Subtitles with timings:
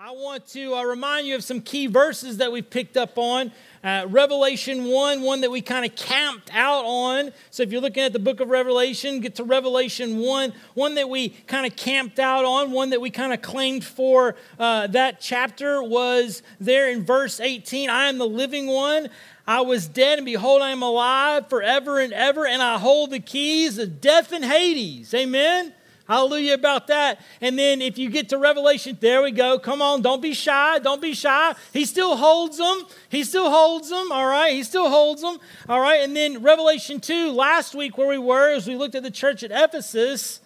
[0.00, 3.50] I want to uh, remind you of some key verses that we've picked up on.
[3.82, 7.32] Uh, Revelation 1, one that we kind of camped out on.
[7.50, 11.10] So if you're looking at the book of Revelation, get to Revelation 1, one that
[11.10, 15.20] we kind of camped out on, one that we kind of claimed for uh, that
[15.20, 19.08] chapter was there in verse 18 I am the living one.
[19.48, 23.18] I was dead, and behold, I am alive forever and ever, and I hold the
[23.18, 25.12] keys of death and Hades.
[25.12, 25.74] Amen.
[26.08, 27.20] Hallelujah about that.
[27.42, 29.58] And then if you get to Revelation, there we go.
[29.58, 30.78] Come on, don't be shy.
[30.78, 31.54] Don't be shy.
[31.74, 32.86] He still holds them.
[33.10, 34.10] He still holds them.
[34.10, 34.52] All right.
[34.52, 35.38] He still holds them.
[35.68, 36.00] All right.
[36.00, 39.42] And then Revelation 2, last week where we were, as we looked at the church
[39.42, 40.40] at Ephesus,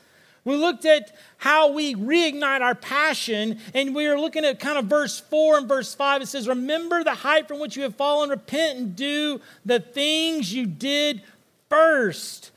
[0.44, 4.86] we looked at how we reignite our passion, and we are looking at kind of
[4.86, 6.22] verse 4 and verse 5.
[6.22, 10.52] It says, Remember the height from which you have fallen, repent and do the things
[10.52, 11.22] you did
[11.68, 12.51] first.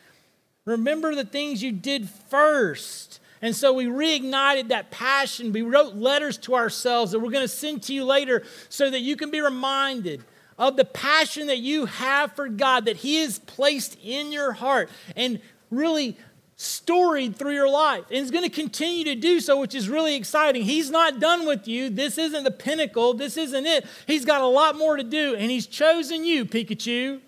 [0.66, 3.20] Remember the things you did first.
[3.42, 5.52] And so we reignited that passion.
[5.52, 9.02] We wrote letters to ourselves that we're going to send to you later so that
[9.02, 10.24] you can be reminded
[10.58, 14.90] of the passion that you have for God, that He has placed in your heart
[15.16, 16.18] and really
[16.56, 18.06] storied through your life.
[18.10, 20.64] And He's going to continue to do so, which is really exciting.
[20.64, 21.90] He's not done with you.
[21.90, 23.14] This isn't the pinnacle.
[23.14, 23.86] This isn't it.
[24.08, 27.20] He's got a lot more to do, and He's chosen you, Pikachu.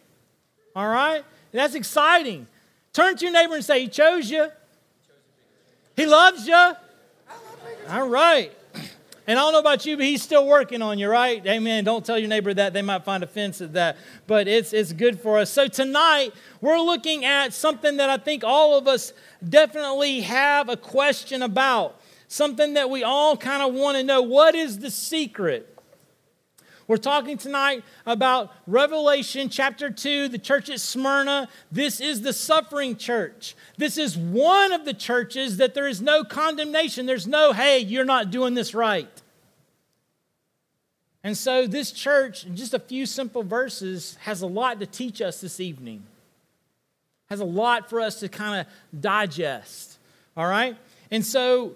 [0.75, 1.23] All right?
[1.51, 2.47] That's exciting.
[2.97, 4.47] Turn to your neighbor and say, He chose you.
[5.95, 6.71] He loves you.
[7.89, 8.51] All right.
[9.27, 11.45] And I don't know about you, but he's still working on you, right?
[11.45, 11.83] Amen.
[11.83, 12.73] Don't tell your neighbor that.
[12.73, 13.97] They might find offense at that.
[14.25, 15.51] But it's, it's good for us.
[15.51, 19.13] So tonight, we're looking at something that I think all of us
[19.47, 22.01] definitely have a question about.
[22.27, 24.23] Something that we all kind of want to know.
[24.23, 25.76] What is the secret?
[26.87, 31.49] We're talking tonight about Revelation chapter 2, the church at Smyrna.
[31.69, 33.55] This is the suffering church.
[33.77, 37.05] This is one of the churches that there is no condemnation.
[37.05, 39.09] There's no, hey, you're not doing this right.
[41.25, 45.21] And so, this church, in just a few simple verses, has a lot to teach
[45.21, 46.03] us this evening,
[47.29, 49.97] has a lot for us to kind of digest.
[50.37, 50.77] All right?
[51.11, 51.75] And so,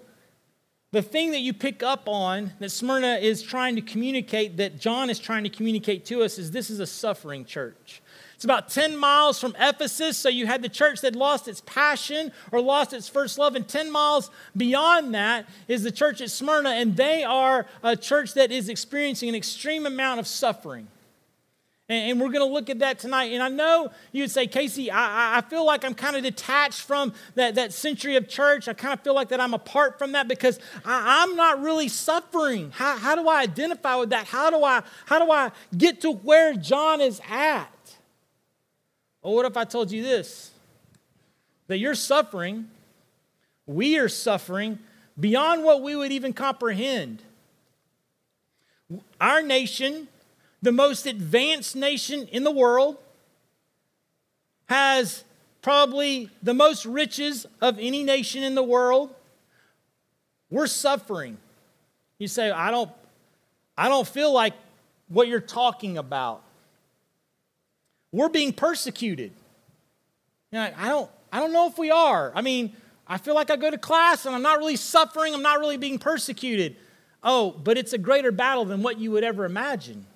[0.92, 5.08] the thing that you pick up on that Smyrna is trying to communicate, that John
[5.08, 8.02] is trying to communicate to us, is this is a suffering church.
[8.34, 12.30] It's about 10 miles from Ephesus, so you had the church that lost its passion
[12.50, 16.70] or lost its first love, and 10 miles beyond that is the church at Smyrna,
[16.70, 20.88] and they are a church that is experiencing an extreme amount of suffering.
[21.88, 23.32] And, we're going to look at that tonight.
[23.32, 26.82] And I know you would say, Casey, I, I feel like I'm kind of detached
[26.82, 28.68] from that, that century of church.
[28.68, 31.88] I kind of feel like that I'm apart from that because I, am not really
[31.88, 32.70] suffering.
[32.70, 34.26] How, how do I identify with that?
[34.26, 37.68] How do I, how do I get to where John is at?
[39.22, 40.50] Well, what if I told you this?
[41.66, 42.68] That you're suffering,
[43.66, 44.78] we are suffering
[45.18, 47.22] beyond what we would even comprehend.
[49.20, 50.08] Our nation
[50.62, 52.96] the most advanced nation in the world,
[54.68, 55.24] has
[55.60, 59.14] probably the most riches of any nation in the world.
[60.50, 61.36] We're suffering.
[62.18, 62.90] You say, I don't,
[63.76, 64.54] I don't feel like
[65.08, 66.42] what you're talking about.
[68.12, 69.32] We're being persecuted.
[70.50, 72.32] You're like, I don't, I don't know if we are.
[72.34, 72.74] I mean,
[73.06, 75.76] I feel like I go to class and I'm not really suffering, I'm not really
[75.76, 76.76] being persecuted.
[77.22, 80.06] Oh, but it's a greater battle than what you would ever imagine.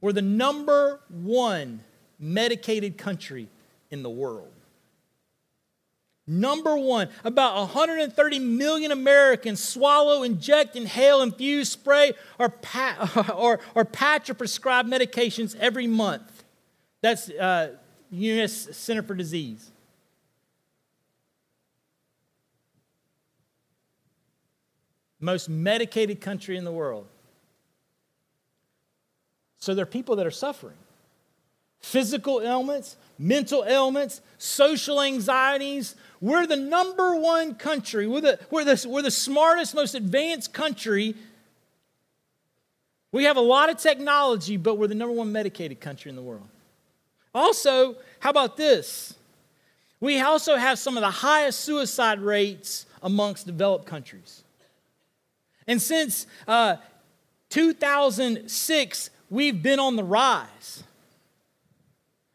[0.00, 1.80] We're the number one
[2.18, 3.48] medicated country
[3.90, 4.52] in the world.
[6.28, 12.52] Number one, about 130 million Americans swallow, inject, inhale, infuse, spray, or,
[13.34, 16.44] or, or patch or prescribe medications every month.
[17.00, 17.76] That's uh,
[18.10, 18.76] U.S.
[18.76, 19.70] Center for Disease.
[25.20, 27.06] Most medicated country in the world.
[29.58, 30.76] So there are people that are suffering
[31.80, 35.94] physical ailments, mental ailments, social anxieties.
[36.20, 38.08] We're the number one country.
[38.08, 41.14] We're the, we're, the, we're the smartest, most advanced country.
[43.12, 46.22] We have a lot of technology, but we're the number one medicated country in the
[46.22, 46.48] world.
[47.32, 49.14] Also, how about this?
[50.00, 54.42] We also have some of the highest suicide rates amongst developed countries.
[55.66, 56.76] And since uh,
[57.50, 60.82] 2006, we've been on the rise.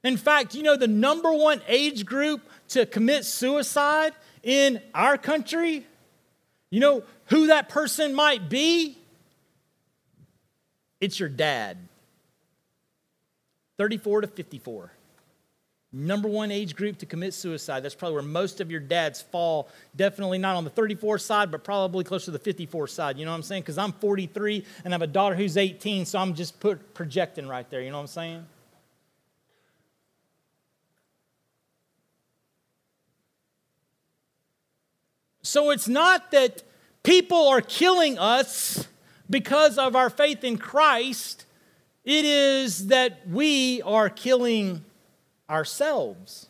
[0.03, 5.85] In fact, you know the number one age group to commit suicide in our country?
[6.69, 8.97] You know who that person might be?
[10.99, 11.77] It's your dad.
[13.77, 14.91] 34 to 54.
[15.93, 17.81] Number one age group to commit suicide.
[17.81, 19.67] That's probably where most of your dads fall.
[19.95, 23.17] Definitely not on the 34 side, but probably closer to the 54 side.
[23.17, 23.63] You know what I'm saying?
[23.63, 27.45] Because I'm 43 and I have a daughter who's 18, so I'm just put, projecting
[27.45, 27.81] right there.
[27.81, 28.45] You know what I'm saying?
[35.41, 36.63] So it's not that
[37.03, 38.87] people are killing us
[39.29, 41.45] because of our faith in Christ,
[42.05, 44.85] it is that we are killing
[45.51, 46.47] ourselves.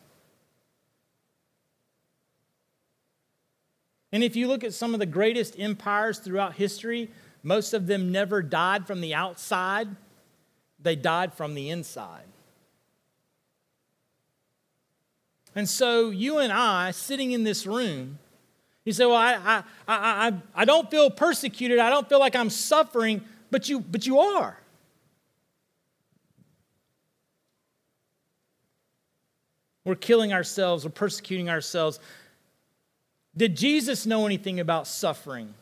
[4.12, 7.10] And if you look at some of the greatest empires throughout history,
[7.42, 9.88] most of them never died from the outside,
[10.78, 12.24] they died from the inside.
[15.54, 18.18] And so, you and I, sitting in this room,
[18.84, 21.78] you say, Well, I, I, I, I, don't feel persecuted.
[21.78, 24.61] I don't feel like I'm suffering, but you, but you are.
[29.84, 31.98] We're killing ourselves, we're persecuting ourselves.
[33.36, 35.54] Did Jesus know anything about suffering?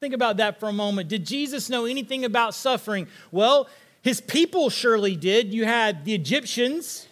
[0.00, 1.08] Think about that for a moment.
[1.08, 3.06] Did Jesus know anything about suffering?
[3.30, 3.68] Well,
[4.02, 5.54] his people surely did.
[5.54, 7.06] You had the Egyptians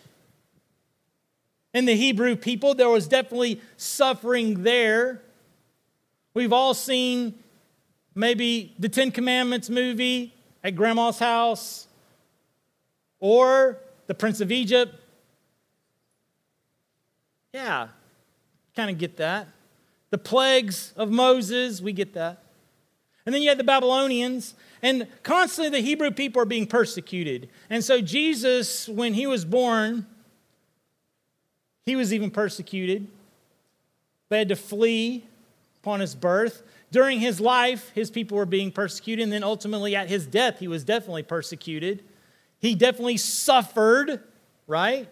[1.73, 2.75] and the Hebrew people.
[2.75, 5.23] There was definitely suffering there.
[6.35, 7.35] We've all seen
[8.15, 10.35] maybe the Ten Commandments movie
[10.65, 11.87] at grandma's house
[13.21, 13.79] or
[14.09, 14.97] the Prince of Egypt
[17.53, 17.89] yeah,
[18.77, 19.49] kind of get that.
[20.11, 22.43] The plagues of Moses, we get that.
[23.27, 27.49] And then you had the Babylonians, and constantly the Hebrew people are being persecuted.
[27.69, 30.07] And so Jesus, when he was born,
[31.85, 33.07] he was even persecuted.
[34.31, 35.27] They had to flee
[35.83, 36.63] upon his birth.
[36.91, 40.69] During his life, his people were being persecuted, and then ultimately at his death, he
[40.69, 42.03] was definitely persecuted.
[42.59, 44.23] He definitely suffered,
[44.67, 45.09] right?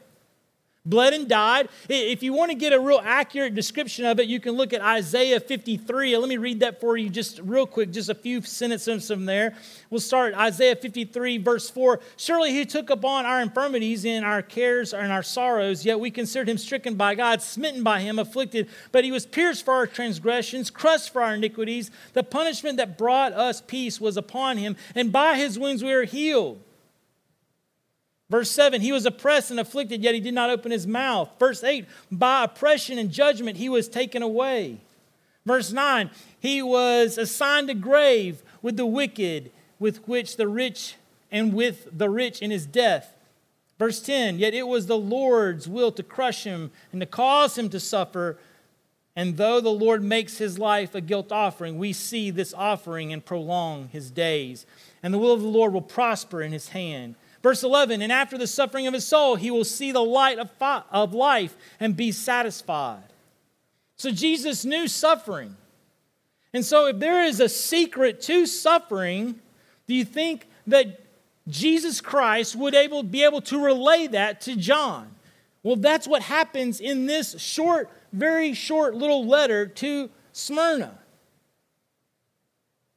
[0.89, 1.69] Bled and died.
[1.89, 4.81] If you want to get a real accurate description of it, you can look at
[4.81, 6.17] Isaiah 53.
[6.17, 9.55] Let me read that for you just real quick, just a few sentences from there.
[9.91, 12.01] We'll start Isaiah 53, verse 4.
[12.17, 16.49] Surely he took upon our infirmities and our cares and our sorrows, yet we considered
[16.49, 18.69] him stricken by God, smitten by him, afflicted.
[18.93, 21.91] But he was pierced for our transgressions, crushed for our iniquities.
[22.13, 26.05] The punishment that brought us peace was upon him, and by his wounds we are
[26.05, 26.61] healed.
[28.31, 31.31] Verse 7, he was oppressed and afflicted, yet he did not open his mouth.
[31.39, 34.81] Verse 8, by oppression and judgment he was taken away.
[35.47, 40.97] Verse 9, he was assigned a grave with the wicked, with which the rich
[41.31, 43.15] and with the rich in his death.
[43.79, 47.71] Verse 10, yet it was the Lord's will to crush him and to cause him
[47.71, 48.37] to suffer.
[49.17, 53.25] And though the Lord makes his life a guilt offering, we see this offering and
[53.25, 54.67] prolong his days.
[55.03, 57.15] And the will of the Lord will prosper in his hand.
[57.43, 60.51] Verse 11, and after the suffering of his soul, he will see the light of,
[60.53, 63.05] fi- of life and be satisfied.
[63.97, 65.57] So Jesus knew suffering.
[66.53, 69.39] And so, if there is a secret to suffering,
[69.87, 71.01] do you think that
[71.47, 75.15] Jesus Christ would able, be able to relay that to John?
[75.63, 80.99] Well, that's what happens in this short, very short little letter to Smyrna.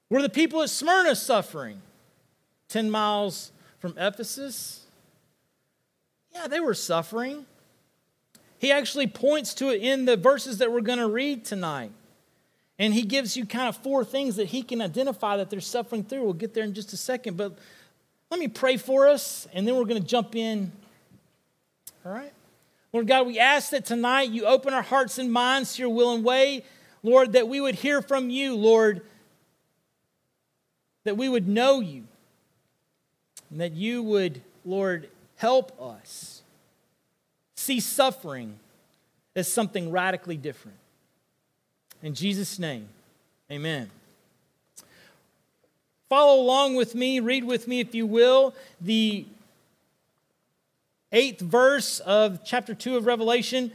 [0.09, 1.81] Were the people at Smyrna suffering?
[2.69, 3.51] 10 miles
[3.81, 4.85] from Ephesus?
[6.33, 7.45] Yeah, they were suffering.
[8.59, 11.91] He actually points to it in the verses that we're going to read tonight.
[12.77, 16.03] And he gives you kind of four things that he can identify that they're suffering
[16.03, 16.23] through.
[16.23, 17.37] We'll get there in just a second.
[17.37, 17.57] But
[18.29, 20.71] let me pray for us, and then we're going to jump in.
[22.05, 22.31] All right?
[22.93, 26.13] Lord God, we ask that tonight you open our hearts and minds to your will
[26.13, 26.63] and way.
[27.03, 29.01] Lord, that we would hear from you, Lord,
[31.03, 32.03] that we would know you,
[33.51, 36.41] and that you would, Lord, help us
[37.55, 38.57] see suffering
[39.35, 40.77] as something radically different.
[42.01, 42.87] In Jesus' name,
[43.51, 43.91] amen.
[46.09, 49.25] Follow along with me, read with me, if you will, the
[51.11, 53.71] eighth verse of chapter 2 of Revelation.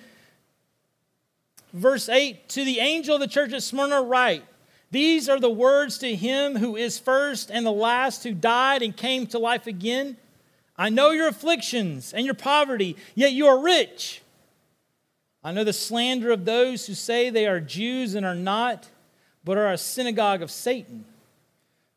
[1.72, 4.44] Verse 8 To the angel of the church at Smyrna, write,
[4.90, 8.96] these are the words to him who is first and the last, who died and
[8.96, 10.16] came to life again.
[10.76, 14.22] I know your afflictions and your poverty, yet you are rich.
[15.42, 18.88] I know the slander of those who say they are Jews and are not,
[19.44, 21.04] but are a synagogue of Satan.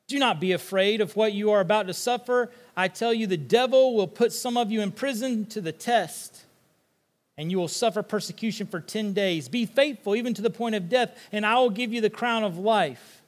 [0.07, 2.51] Do not be afraid of what you are about to suffer.
[2.75, 6.45] I tell you, the devil will put some of you in prison to the test
[7.39, 9.47] and you will suffer persecution for 10 days.
[9.47, 12.43] Be faithful even to the point of death, and I will give you the crown
[12.43, 13.21] of life.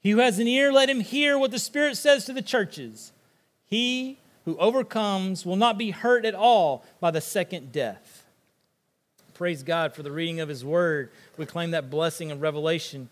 [0.00, 3.12] He who has an ear, let him hear what the Spirit says to the churches.
[3.66, 4.16] He
[4.46, 8.24] who overcomes will not be hurt at all by the second death.
[9.34, 11.10] Praise God for the reading of his word.
[11.36, 13.10] We claim that blessing of Revelation.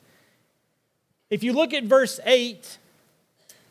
[1.28, 2.78] If you look at verse 8,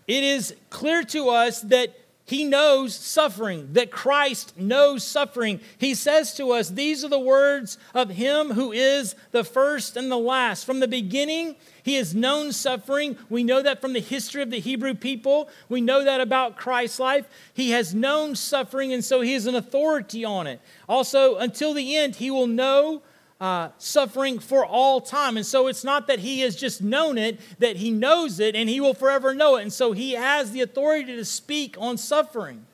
[0.08, 1.98] it is clear to us that
[2.28, 5.60] he knows suffering, that Christ knows suffering.
[5.78, 10.12] He says to us, These are the words of Him who is the first and
[10.12, 10.66] the last.
[10.66, 13.16] From the beginning, He has known suffering.
[13.30, 15.50] We know that from the history of the Hebrew people.
[15.70, 17.28] We know that about Christ's life.
[17.54, 20.60] He has known suffering, and so He is an authority on it.
[20.90, 23.04] Also, until the end, He will know
[23.40, 25.38] uh, suffering for all time.
[25.38, 28.70] And so it's not that he has just known it, that he knows it and
[28.70, 29.64] he will forever know it.
[29.64, 32.66] And so he has the authority to speak on suffering.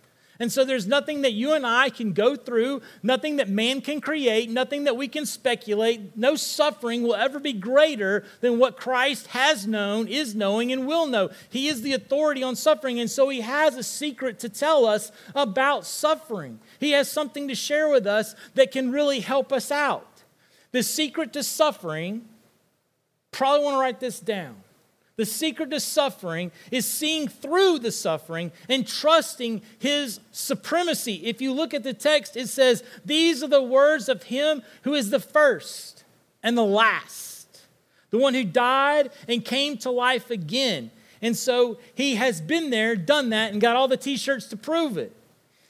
[0.41, 4.01] And so there's nothing that you and I can go through, nothing that man can
[4.01, 6.17] create, nothing that we can speculate.
[6.17, 11.05] No suffering will ever be greater than what Christ has known, is knowing, and will
[11.05, 11.29] know.
[11.51, 15.11] He is the authority on suffering, and so he has a secret to tell us
[15.35, 16.59] about suffering.
[16.79, 20.10] He has something to share with us that can really help us out.
[20.71, 22.25] The secret to suffering,
[23.31, 24.55] probably want to write this down.
[25.17, 31.21] The secret to suffering is seeing through the suffering and trusting his supremacy.
[31.25, 34.93] If you look at the text, it says, These are the words of him who
[34.93, 36.05] is the first
[36.41, 37.61] and the last,
[38.09, 40.89] the one who died and came to life again.
[41.21, 44.57] And so he has been there, done that, and got all the t shirts to
[44.57, 45.15] prove it.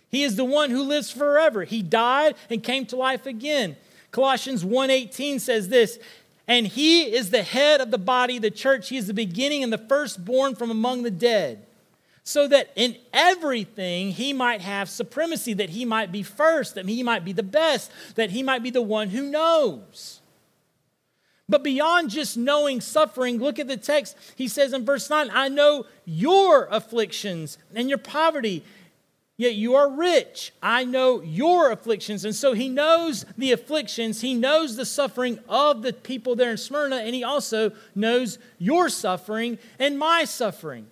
[0.09, 1.63] He is the one who lives forever.
[1.63, 3.75] He died and came to life again.
[4.11, 5.97] Colossians 1:18 says this,
[6.47, 8.89] and he is the head of the body, the church.
[8.89, 11.65] He is the beginning and the firstborn from among the dead,
[12.23, 17.03] so that in everything he might have supremacy, that he might be first, that he
[17.03, 20.19] might be the best, that he might be the one who knows.
[21.47, 24.15] But beyond just knowing suffering, look at the text.
[24.35, 28.63] He says in verse 9, I know your afflictions and your poverty
[29.41, 30.53] Yet you are rich.
[30.61, 32.25] I know your afflictions.
[32.25, 34.21] And so he knows the afflictions.
[34.21, 38.87] He knows the suffering of the people there in Smyrna, and he also knows your
[38.87, 40.85] suffering and my suffering.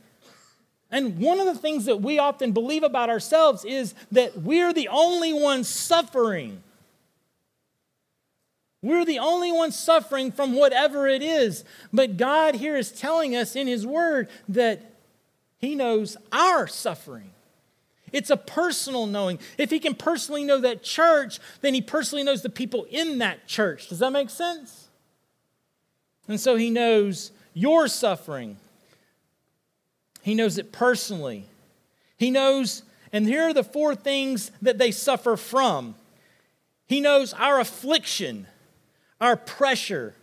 [0.90, 4.88] And one of the things that we often believe about ourselves is that we're the
[4.88, 6.64] only ones suffering.
[8.82, 11.64] We're the only ones suffering from whatever it is.
[11.94, 14.92] But God here is telling us in His Word that
[15.60, 17.30] He knows our suffering.
[18.12, 19.40] It's a personal knowing.
[19.58, 23.48] If he can personally know that church, then he personally knows the people in that
[23.48, 23.90] church.
[23.90, 24.88] Does that make sense?
[26.28, 28.58] And so he knows your suffering.
[30.22, 31.46] He knows it personally.
[32.18, 35.96] He knows, and here are the four things that they suffer from.
[36.88, 38.48] He knows our affliction,
[39.22, 40.16] our pressure,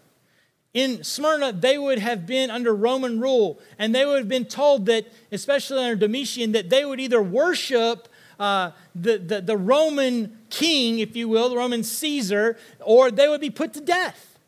[0.77, 4.85] in Smyrna, they would have been under Roman rule, and they would have been told
[4.87, 10.99] that, especially under Domitian, that they would either worship uh, the, the, the Roman king,
[10.99, 14.39] if you will, the Roman Caesar, or they would be put to death.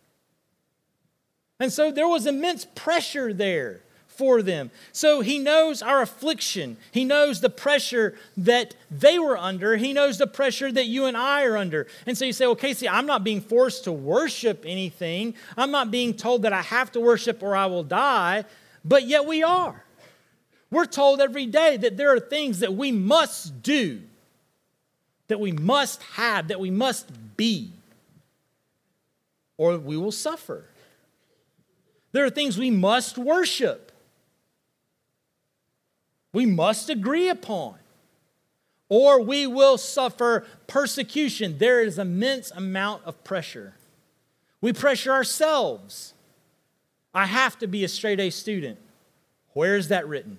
[1.60, 3.80] And so there was immense pressure there
[4.18, 4.72] for them.
[4.90, 6.76] So he knows our affliction.
[6.90, 9.76] He knows the pressure that they were under.
[9.76, 11.86] He knows the pressure that you and I are under.
[12.04, 15.34] And so you say, well, Casey, I'm not being forced to worship anything.
[15.56, 18.44] I'm not being told that I have to worship or I will die,
[18.84, 19.84] but yet we are.
[20.70, 24.02] We're told every day that there are things that we must do,
[25.28, 27.70] that we must have, that we must be,
[29.56, 30.64] or we will suffer.
[32.10, 33.87] There are things we must worship
[36.32, 37.74] we must agree upon,
[38.88, 41.58] or we will suffer persecution.
[41.58, 43.74] There is immense amount of pressure.
[44.60, 46.14] We pressure ourselves.
[47.14, 48.78] I have to be a straight A student.
[49.52, 50.38] Where is that written?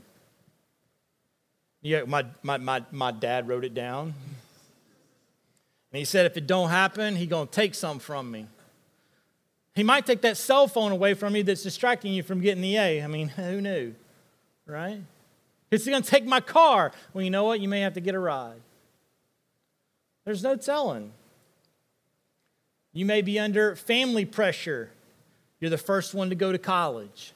[1.81, 4.13] Yeah, my, my, my, my dad wrote it down.
[5.91, 8.46] And he said, if it don't happen, he gonna take some from me.
[9.75, 12.75] He might take that cell phone away from you that's distracting you from getting the
[12.75, 13.01] A.
[13.01, 13.96] I mean, who knew,
[14.65, 15.01] right?
[15.72, 16.92] Is he going to take my car?
[17.14, 17.60] Well, you know what?
[17.60, 18.62] You may have to get a ride.
[20.26, 21.12] There's no telling.
[22.94, 24.90] You may be under family pressure.
[25.60, 27.34] You're the first one to go to college.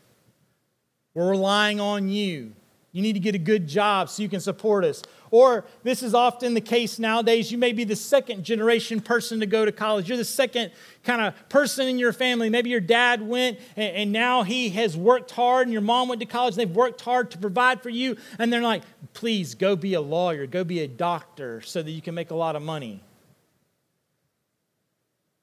[1.14, 2.54] We're relying on you.
[2.94, 5.02] You need to get a good job so you can support us.
[5.32, 7.52] Or this is often the case nowadays.
[7.52, 10.08] You may be the second generation person to go to college.
[10.08, 10.72] You're the second
[11.04, 12.52] kind of person in your family.
[12.52, 16.22] Maybe your dad went and, and now he has worked hard, and your mom went
[16.22, 16.54] to college.
[16.54, 18.16] And they've worked hard to provide for you.
[18.38, 18.84] And they're like,
[19.14, 22.36] please go be a lawyer, go be a doctor so that you can make a
[22.36, 23.02] lot of money.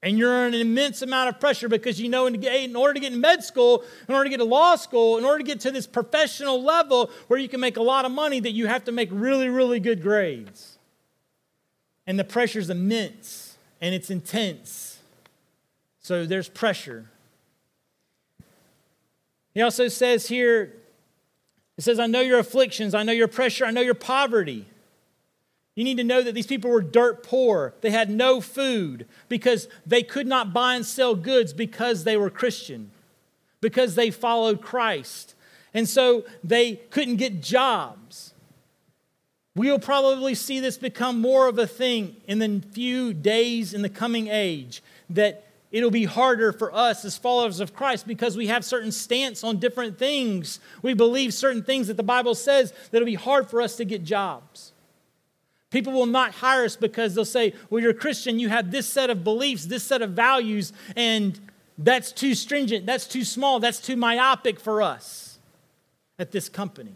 [0.03, 3.13] And you're under an immense amount of pressure because you know in, order to get
[3.13, 5.71] in med school, in order to get to law school, in order to get to
[5.71, 8.91] this professional level where you can make a lot of money, that you have to
[8.91, 10.79] make really, really good grades.
[12.07, 14.99] And the pressure is immense and it's intense.
[15.99, 17.05] So there's pressure.
[19.53, 20.73] He also says here,
[21.77, 24.65] it says, I know your afflictions, I know your pressure, I know your poverty.
[25.75, 27.73] You need to know that these people were dirt poor.
[27.81, 32.29] They had no food because they could not buy and sell goods because they were
[32.29, 32.91] Christian,
[33.61, 35.33] because they followed Christ.
[35.73, 38.33] And so they couldn't get jobs.
[39.55, 43.89] We'll probably see this become more of a thing in the few days in the
[43.89, 48.65] coming age that it'll be harder for us as followers of Christ because we have
[48.65, 50.59] certain stance on different things.
[50.81, 53.85] We believe certain things that the Bible says that it'll be hard for us to
[53.85, 54.73] get jobs.
[55.71, 58.87] People will not hire us because they'll say, Well, you're a Christian, you have this
[58.87, 61.39] set of beliefs, this set of values, and
[61.77, 65.39] that's too stringent, that's too small, that's too myopic for us
[66.19, 66.93] at this company.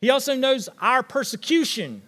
[0.00, 2.02] He also knows our persecution.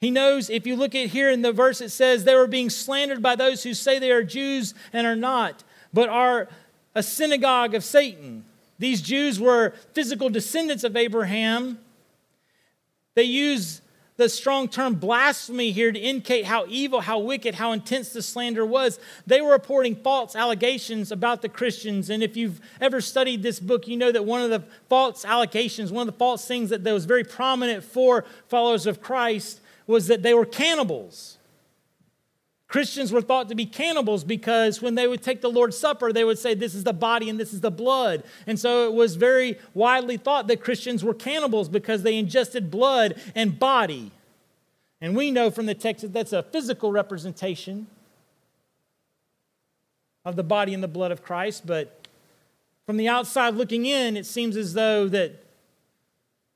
[0.00, 2.68] He knows, if you look at here in the verse, it says, they were being
[2.68, 6.48] slandered by those who say they are Jews and are not, but are
[6.94, 8.44] a synagogue of Satan.
[8.78, 11.78] These Jews were physical descendants of Abraham.
[13.14, 13.80] They use
[14.16, 18.64] the strong term blasphemy here to indicate how evil, how wicked, how intense the slander
[18.64, 19.00] was.
[19.26, 22.10] They were reporting false allegations about the Christians.
[22.10, 25.90] And if you've ever studied this book, you know that one of the false allegations,
[25.90, 30.22] one of the false things that, was very prominent for followers of Christ was that
[30.22, 31.38] they were cannibals.
[32.74, 36.24] Christians were thought to be cannibals because when they would take the Lord's Supper, they
[36.24, 38.24] would say, This is the body and this is the blood.
[38.48, 43.14] And so it was very widely thought that Christians were cannibals because they ingested blood
[43.36, 44.10] and body.
[45.00, 47.86] And we know from the text that that's a physical representation
[50.24, 52.08] of the body and the blood of Christ, but
[52.86, 55.44] from the outside looking in, it seems as though that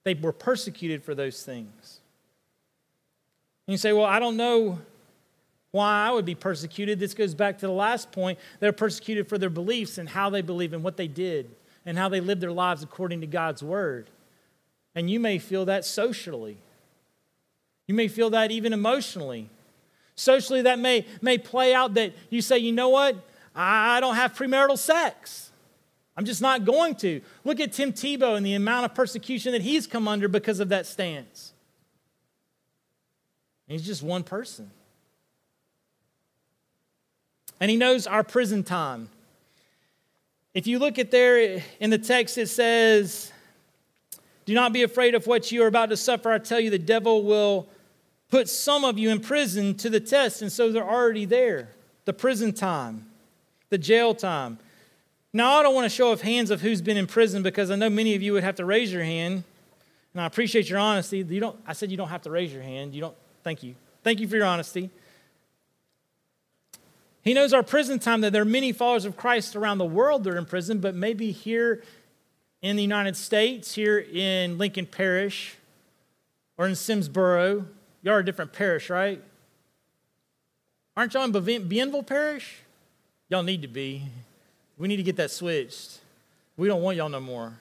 [0.03, 2.01] they were persecuted for those things.
[3.69, 4.81] And you say, Well, I don't know
[5.71, 6.99] why I would be persecuted.
[6.99, 8.39] This goes back to the last point.
[8.61, 11.51] They're persecuted for their beliefs and how they believe and what they did
[11.85, 14.11] and how they lived their lives according to God's word.
[14.95, 16.57] And you may feel that socially.
[17.87, 19.49] You may feel that even emotionally.
[20.15, 23.17] Socially, that may, may play out that you say, you know what?
[23.55, 25.51] I don't have premarital sex.
[26.17, 27.21] I'm just not going to.
[27.45, 30.71] Look at Tim Tebow and the amount of persecution that he's come under because of
[30.71, 31.53] that stance.
[33.69, 34.71] He's just one person
[37.61, 39.09] and he knows our prison time.
[40.55, 43.33] If you look at there in the text, it says,
[44.45, 46.31] Do not be afraid of what you are about to suffer.
[46.31, 47.69] I tell you, the devil will
[48.29, 51.69] put some of you in prison to the test, and so they're already there.
[52.05, 53.07] The prison time,
[53.71, 54.59] the jail time.
[55.33, 57.77] Now, I don't want to show of hands of who's been in prison because I
[57.77, 59.45] know many of you would have to raise your hand,
[60.15, 61.19] and I appreciate your honesty.
[61.19, 62.95] You don't, I said you don't have to raise your hand.
[62.95, 63.75] You don't, thank you.
[64.03, 64.91] Thank you for your honesty.
[67.29, 70.25] He knows our prison time, that there are many followers of Christ around the world
[70.25, 71.85] that are in prison, but maybe here
[72.63, 75.55] in the United States, here in Lincoln Parish,
[76.57, 77.67] or in Simsboro.
[78.03, 79.23] Y'all are a different parish, right?
[80.97, 81.33] Aren't y'all in
[81.69, 82.61] Bienville Parish?
[83.29, 84.05] Y'all need to be.
[84.79, 85.99] We need to get that switched.
[86.57, 87.53] We don't want y'all no more.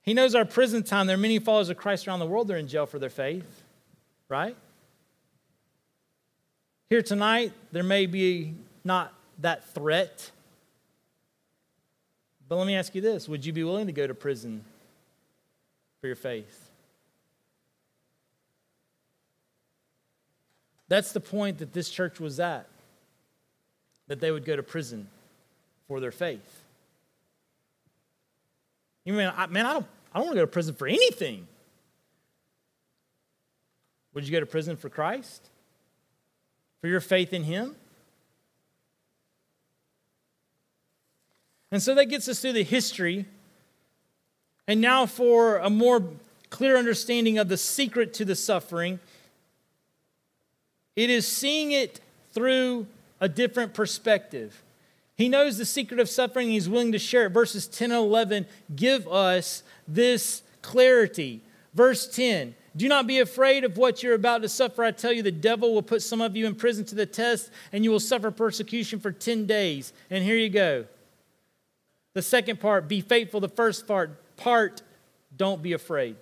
[0.00, 1.08] He knows our prison time.
[1.08, 3.10] There are many followers of Christ around the world that are in jail for their
[3.10, 3.64] faith,
[4.30, 4.56] right?
[6.90, 10.30] Here tonight, there may be not that threat.
[12.48, 14.64] But let me ask you this Would you be willing to go to prison
[16.00, 16.70] for your faith?
[20.88, 22.66] That's the point that this church was at,
[24.06, 25.08] that they would go to prison
[25.86, 26.62] for their faith.
[29.04, 31.46] You mean, I, man, I don't, I don't want to go to prison for anything.
[34.14, 35.50] Would you go to prison for Christ?
[36.80, 37.76] For your faith in Him?
[41.70, 43.26] And so that gets us through the history.
[44.66, 46.02] And now, for a more
[46.50, 49.00] clear understanding of the secret to the suffering,
[50.96, 52.00] it is seeing it
[52.32, 52.86] through
[53.20, 54.62] a different perspective.
[55.16, 57.30] He knows the secret of suffering, he's willing to share it.
[57.30, 61.40] Verses 10 and 11 give us this clarity.
[61.74, 64.84] Verse 10 do not be afraid of what you're about to suffer.
[64.84, 67.50] I tell you, the devil will put some of you in prison to the test,
[67.72, 69.92] and you will suffer persecution for 10 days.
[70.10, 70.86] And here you go.
[72.14, 73.40] The second part, be faithful.
[73.40, 74.82] The first part, part,
[75.36, 76.16] don't be afraid.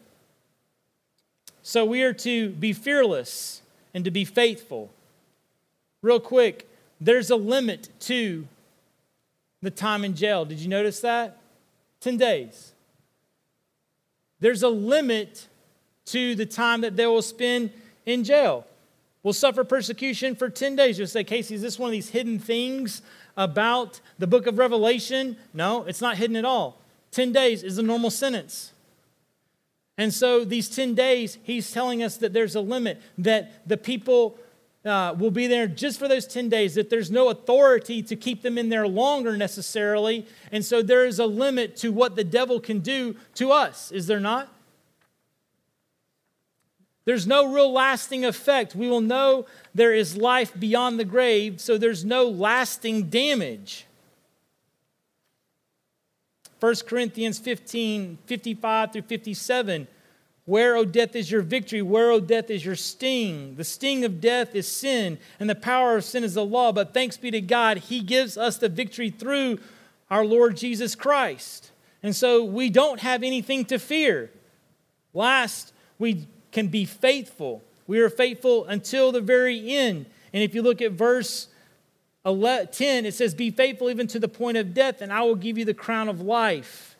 [1.62, 4.90] So we are to be fearless and to be faithful.
[6.02, 6.68] Real quick,
[7.00, 8.46] there's a limit to
[9.62, 10.44] the time in jail.
[10.44, 11.38] Did you notice that?
[12.00, 12.72] 10 days.
[14.38, 15.48] There's a limit
[16.06, 17.70] to the time that they will spend
[18.04, 18.66] in jail.
[19.22, 20.98] Will suffer persecution for 10 days.
[20.98, 23.02] You'll say, Casey, is this one of these hidden things
[23.36, 25.36] about the book of Revelation?
[25.52, 26.80] No, it's not hidden at all.
[27.10, 28.72] 10 days is a normal sentence.
[29.98, 34.38] And so, these 10 days, he's telling us that there's a limit, that the people
[34.84, 38.42] uh, will be there just for those 10 days, that there's no authority to keep
[38.42, 40.26] them in there longer necessarily.
[40.52, 44.06] And so, there is a limit to what the devil can do to us, is
[44.06, 44.52] there not?
[47.06, 48.74] There's no real lasting effect.
[48.74, 53.86] We will know there is life beyond the grave, so there's no lasting damage.
[56.58, 59.86] 1 Corinthians 15 55 through 57.
[60.46, 61.82] Where, O death, is your victory?
[61.82, 63.56] Where, O death, is your sting?
[63.56, 66.72] The sting of death is sin, and the power of sin is the law.
[66.72, 69.58] But thanks be to God, He gives us the victory through
[70.10, 71.70] our Lord Jesus Christ.
[72.02, 74.30] And so we don't have anything to fear.
[75.14, 77.62] Last, we can be faithful.
[77.86, 80.06] We are faithful until the very end.
[80.32, 81.48] And if you look at verse
[82.24, 85.58] 10, it says, Be faithful even to the point of death, and I will give
[85.58, 86.96] you the crown of life.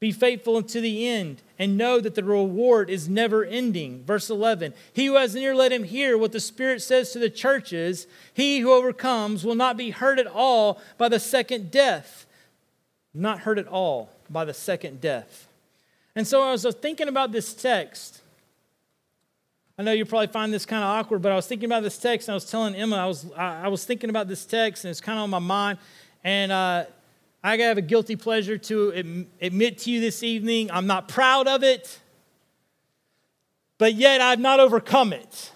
[0.00, 4.02] Be faithful unto the end, and know that the reward is never ending.
[4.04, 7.20] Verse 11 He who has an ear, let him hear what the Spirit says to
[7.20, 8.08] the churches.
[8.34, 12.26] He who overcomes will not be hurt at all by the second death.
[13.14, 15.46] Not hurt at all by the second death.
[16.16, 18.19] And so I was thinking about this text,
[19.80, 21.96] I know you probably find this kind of awkward, but I was thinking about this
[21.96, 24.84] text and I was telling Emma, I was, I, I was thinking about this text
[24.84, 25.78] and it's kind of on my mind.
[26.22, 26.84] And uh,
[27.42, 31.64] I have a guilty pleasure to admit to you this evening I'm not proud of
[31.64, 31.98] it,
[33.78, 35.50] but yet I've not overcome it.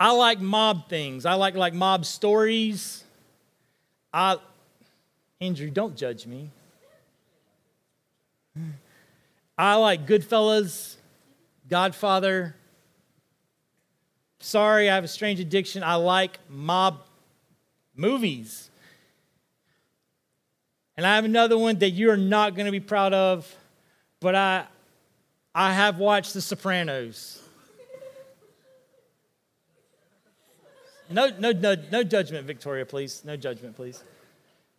[0.00, 1.26] I like mob things.
[1.26, 3.04] I like like mob stories.
[4.10, 4.38] I
[5.38, 6.48] Andrew, don't judge me.
[9.58, 10.96] I like Goodfellas.
[11.68, 12.56] Godfather.
[14.40, 15.82] Sorry, I have a strange addiction.
[15.82, 17.00] I like mob
[17.94, 18.70] movies.
[20.96, 23.54] And I have another one that you're not going to be proud of,
[24.20, 24.66] but I,
[25.54, 27.42] I have watched The Sopranos.
[31.08, 33.22] No, no, no, no judgment, Victoria, please.
[33.24, 34.02] No judgment, please.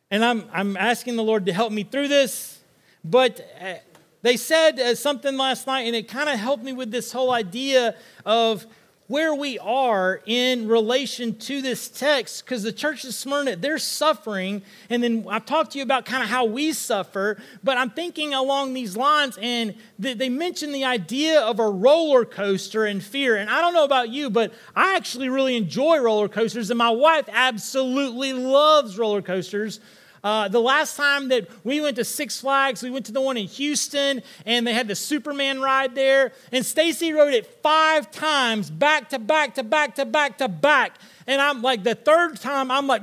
[0.10, 2.60] And I'm, I'm asking the Lord to help me through this,
[3.04, 3.76] but uh,
[4.24, 7.32] they said uh, something last night, and it kind of helped me with this whole
[7.32, 8.66] idea of
[9.08, 14.62] where we are in relation to this text because the church of Smyrna, they're suffering.
[14.90, 18.34] And then I've talked to you about kind of how we suffer, but I'm thinking
[18.34, 23.36] along these lines, and they mentioned the idea of a roller coaster and fear.
[23.36, 26.92] And I don't know about you, but I actually really enjoy roller coasters, and my
[26.92, 29.82] wife absolutely loves roller coasters.
[30.24, 33.36] Uh, the last time that we went to Six Flags, we went to the one
[33.36, 36.32] in Houston, and they had the Superman ride there.
[36.52, 40.98] And Stacy rode it five times, back to back to back to back to back.
[41.28, 43.02] And I'm like, the third time, I'm like,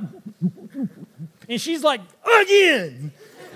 [1.47, 2.01] and she's like,
[2.41, 3.11] again.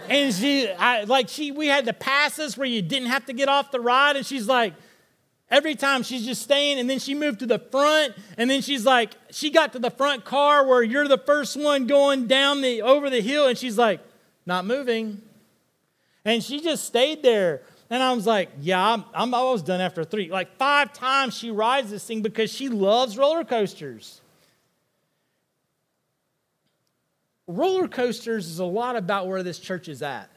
[0.10, 3.50] And she, I, like, she, we had the passes where you didn't have to get
[3.50, 4.74] off the ride, and she's like,
[5.50, 8.86] Every time she's just staying, and then she moved to the front, and then she's
[8.86, 12.82] like, she got to the front car where you're the first one going down the
[12.82, 14.00] over the hill, and she's like,
[14.46, 15.22] not moving.
[16.24, 17.62] And she just stayed there.
[17.90, 20.32] And I was like, yeah, I'm, I'm almost done after three.
[20.32, 24.22] Like five times she rides this thing because she loves roller coasters.
[27.48, 30.30] Roller coasters is a lot about where this church is at.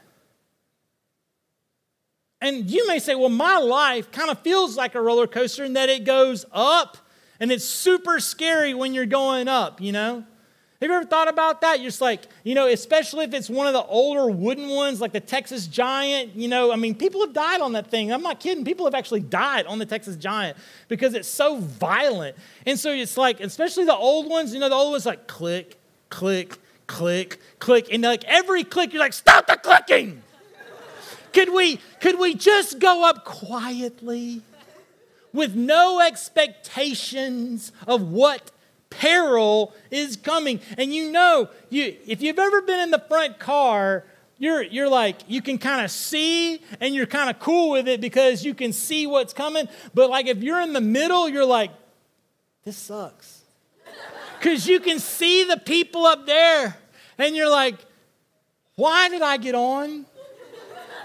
[2.41, 5.73] And you may say, well, my life kind of feels like a roller coaster in
[5.73, 6.97] that it goes up
[7.41, 10.25] and it's super scary when you're going up, you know?
[10.81, 11.81] Have you ever thought about that?
[11.81, 15.11] You're just like, you know, especially if it's one of the older wooden ones, like
[15.11, 18.13] the Texas Giant, you know, I mean, people have died on that thing.
[18.13, 18.65] I'm not kidding.
[18.65, 22.37] People have actually died on the Texas Giant because it's so violent.
[22.65, 25.81] And so it's like, especially the old ones, you know, the old ones like click,
[26.11, 27.89] click, click, click.
[27.93, 30.23] And like every click, you're like, stop the clicking.
[31.33, 34.43] Could we, could we just go up quietly
[35.33, 38.51] with no expectations of what
[38.91, 40.61] peril is coming?
[40.77, 44.05] And you know, you, if you've ever been in the front car,
[44.39, 48.01] you're, you're like, you can kind of see and you're kind of cool with it
[48.01, 49.69] because you can see what's coming.
[49.95, 51.73] But like if you're in the middle, you're like,
[52.65, 53.43] this sucks.
[54.39, 56.77] Because you can see the people up there
[57.19, 57.75] and you're like,
[58.77, 60.07] why did I get on?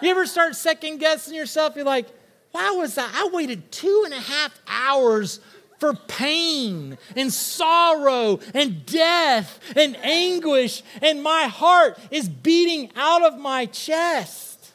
[0.04, 1.78] You ever start second guessing yourself?
[1.78, 2.08] You're like,
[2.52, 3.10] Why was that?
[3.16, 5.40] I waited two and a half hours
[5.80, 13.40] for pain and sorrow and death and anguish, and my heart is beating out of
[13.40, 14.74] my chest.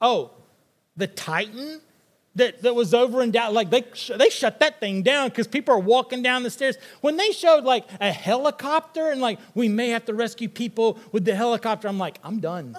[0.00, 0.30] Oh,
[0.96, 1.80] the Titan
[2.36, 3.84] that, that was over and down, like they,
[4.16, 6.76] they shut that thing down because people are walking down the stairs.
[7.00, 11.24] When they showed like a helicopter and like we may have to rescue people with
[11.24, 12.76] the helicopter, I'm like, I'm done.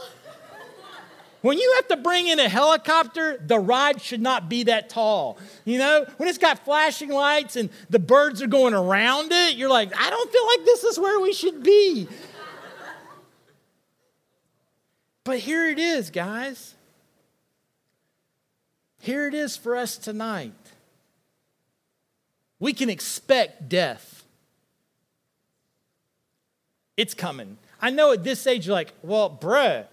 [1.46, 5.38] When you have to bring in a helicopter, the ride should not be that tall.
[5.64, 9.70] You know, when it's got flashing lights and the birds are going around it, you're
[9.70, 12.08] like, I don't feel like this is where we should be.
[15.24, 16.74] but here it is, guys.
[19.02, 20.52] Here it is for us tonight.
[22.58, 24.24] We can expect death.
[26.98, 27.60] It's coming.
[27.80, 29.86] I know at this age, you're like, well, bruh,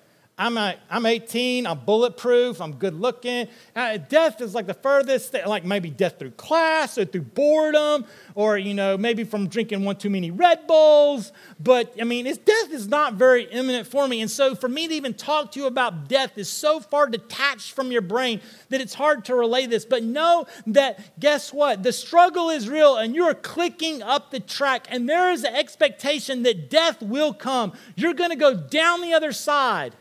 [0.42, 3.46] I'm, a, I'm 18, I'm bulletproof, I'm good looking.
[3.76, 8.04] Uh, death is like the furthest, thing, like maybe death through class or through boredom
[8.34, 11.30] or, you know, maybe from drinking one too many Red Bulls.
[11.60, 14.20] But, I mean, it's, death is not very imminent for me.
[14.20, 17.70] And so for me to even talk to you about death is so far detached
[17.70, 19.84] from your brain that it's hard to relay this.
[19.84, 21.84] But know that, guess what?
[21.84, 26.42] The struggle is real and you're clicking up the track and there is an expectation
[26.42, 27.74] that death will come.
[27.94, 29.94] You're going to go down the other side.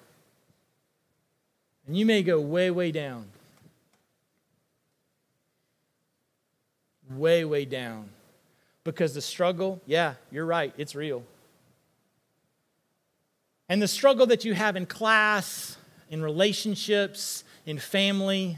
[1.88, 3.26] And you may go way, way down.
[7.10, 8.10] Way, way down.
[8.84, 11.24] Because the struggle, yeah, you're right, it's real.
[13.70, 15.78] And the struggle that you have in class,
[16.10, 18.58] in relationships, in family,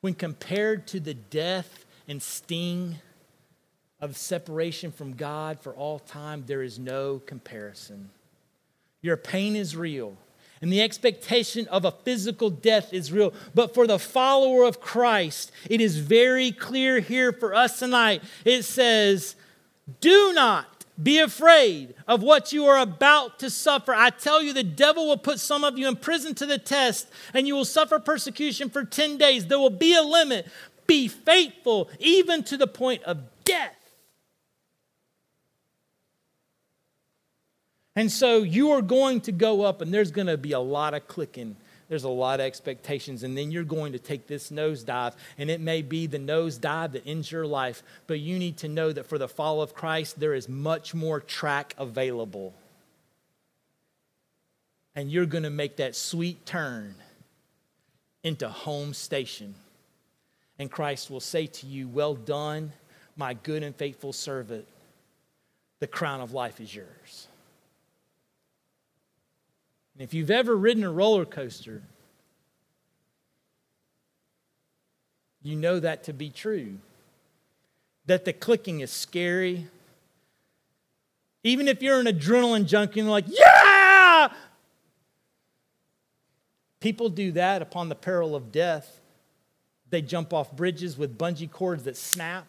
[0.00, 2.96] when compared to the death and sting
[4.00, 8.10] of separation from God for all time, there is no comparison.
[9.00, 10.16] Your pain is real
[10.60, 13.32] and the expectation of a physical death is real.
[13.54, 18.22] But for the follower of Christ, it is very clear here for us tonight.
[18.44, 19.36] It says,
[20.00, 23.92] Do not be afraid of what you are about to suffer.
[23.92, 27.08] I tell you, the devil will put some of you in prison to the test,
[27.32, 29.46] and you will suffer persecution for 10 days.
[29.46, 30.46] There will be a limit.
[30.86, 33.74] Be faithful, even to the point of death.
[37.96, 40.94] And so you are going to go up, and there's going to be a lot
[40.94, 41.56] of clicking.
[41.88, 45.60] There's a lot of expectations, and then you're going to take this nosedive, and it
[45.60, 47.82] may be the nosedive that ends your life.
[48.06, 51.20] But you need to know that for the fall of Christ, there is much more
[51.20, 52.54] track available.
[54.96, 56.94] And you're going to make that sweet turn
[58.22, 59.54] into home station.
[60.58, 62.72] And Christ will say to you, Well done,
[63.16, 64.66] my good and faithful servant.
[65.80, 67.28] The crown of life is yours.
[69.94, 71.82] And if you've ever ridden a roller coaster,
[75.42, 76.78] you know that to be true.
[78.06, 79.68] That the clicking is scary.
[81.42, 84.32] Even if you're an adrenaline junkie and like, yeah!
[86.80, 89.00] People do that upon the peril of death.
[89.90, 92.46] They jump off bridges with bungee cords that snap.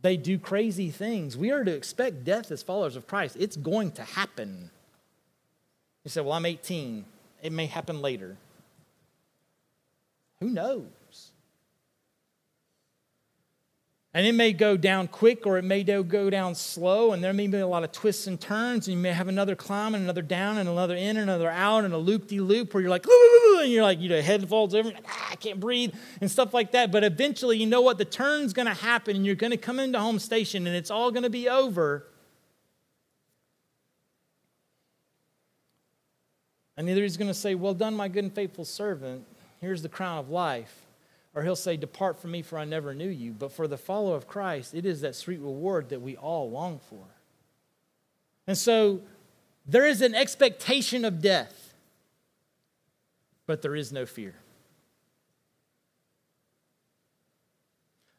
[0.00, 1.36] They do crazy things.
[1.36, 3.36] We are to expect death as followers of Christ.
[3.38, 4.70] It's going to happen.
[6.08, 7.04] You say, Well, I'm 18.
[7.42, 8.38] It may happen later.
[10.40, 11.32] Who knows?
[14.14, 17.46] And it may go down quick or it may go down slow, and there may
[17.46, 20.22] be a lot of twists and turns, and you may have another climb and another
[20.22, 23.04] down and another in and another out and a loop de loop where you're like,
[23.60, 25.92] and you're like, you know, head falls over, ah, I can't breathe,
[26.22, 26.90] and stuff like that.
[26.90, 27.98] But eventually, you know what?
[27.98, 30.90] The turn's going to happen, and you're going to come into home station, and it's
[30.90, 32.06] all going to be over.
[36.78, 39.26] And either he's going to say, Well done, my good and faithful servant.
[39.60, 40.86] Here's the crown of life.
[41.34, 43.32] Or he'll say, Depart from me, for I never knew you.
[43.32, 46.78] But for the follower of Christ, it is that sweet reward that we all long
[46.88, 47.04] for.
[48.46, 49.00] And so
[49.66, 51.74] there is an expectation of death,
[53.44, 54.36] but there is no fear.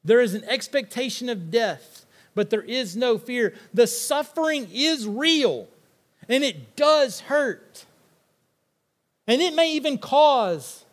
[0.03, 3.53] There is an expectation of death, but there is no fear.
[3.73, 5.69] The suffering is real,
[6.27, 7.85] and it does hurt.
[9.29, 10.83] And it may even cause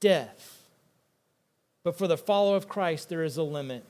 [0.00, 0.62] death.
[1.82, 3.84] But for the follower of Christ, there is a limit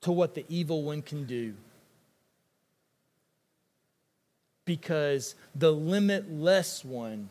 [0.00, 1.54] to what the evil one can do.
[4.64, 7.28] Because the limitless one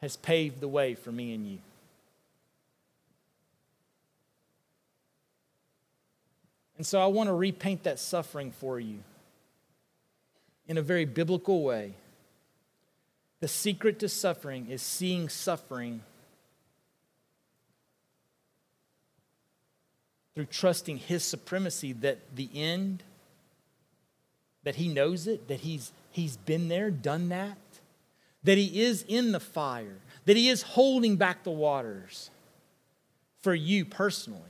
[0.00, 1.58] has paved the way for me and you.
[6.76, 9.00] And so I want to repaint that suffering for you
[10.68, 11.94] in a very biblical way.
[13.42, 16.02] The secret to suffering is seeing suffering
[20.36, 23.02] through trusting His supremacy that the end,
[24.62, 27.58] that He knows it, that He's, he's been there, done that,
[28.44, 32.30] that He is in the fire, that He is holding back the waters
[33.40, 34.40] for you personally,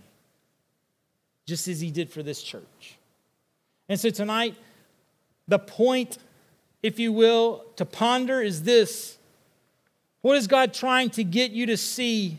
[1.46, 2.98] just as He did for this church.
[3.88, 4.54] And so tonight,
[5.48, 6.18] the point,
[6.82, 9.18] if you will, to ponder is this
[10.20, 12.38] What is God trying to get you to see